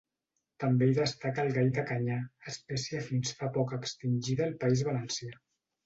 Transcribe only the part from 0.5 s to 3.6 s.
També hi destaca el gall de canyar, espècie fins fa